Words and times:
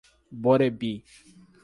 Borebi 0.41 0.91